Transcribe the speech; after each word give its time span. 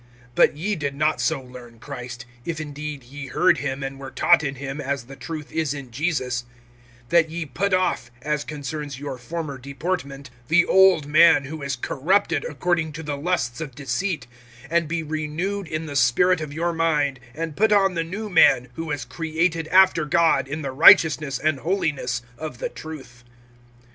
(20)But 0.35 0.53
ye 0.57 0.73
did 0.73 0.95
not 0.95 1.21
so 1.21 1.39
learn 1.39 1.77
Christ, 1.77 2.25
(21)if 2.47 2.59
indeed 2.59 3.03
ye 3.03 3.27
heard 3.27 3.59
him, 3.59 3.83
and 3.83 3.99
were 3.99 4.09
taught 4.09 4.43
in 4.43 4.55
him, 4.55 4.81
as 4.81 5.03
the 5.03 5.15
truth 5.15 5.51
is 5.51 5.75
in 5.75 5.91
Jesus; 5.91 6.43
(22)that 7.11 7.29
ye 7.29 7.45
put 7.45 7.71
off, 7.71 8.09
as 8.23 8.43
concerns 8.43 8.99
your 8.99 9.19
former 9.19 9.59
deportment, 9.59 10.31
the 10.47 10.65
old 10.65 11.05
man 11.05 11.45
who 11.45 11.61
is 11.61 11.75
corrupted 11.75 12.43
according 12.49 12.91
to 12.93 13.03
the 13.03 13.15
lusts 13.15 13.61
of 13.61 13.75
deceit, 13.75 14.25
(23)and 14.71 14.87
be 14.87 15.03
renewed 15.03 15.67
in 15.67 15.85
the 15.85 15.95
spirit 15.95 16.41
of 16.41 16.51
your 16.51 16.73
mind, 16.73 17.19
(24)and 17.35 17.55
put 17.55 17.71
on 17.71 17.93
the 17.93 18.03
new 18.03 18.27
man, 18.27 18.69
who 18.73 18.85
was 18.85 19.05
created 19.05 19.67
after 19.67 20.03
God 20.05 20.47
in 20.47 20.63
the 20.63 20.71
righteousness 20.71 21.37
and 21.37 21.59
holiness 21.59 22.23
of 22.39 22.57
the 22.57 22.69
truth. 22.69 23.23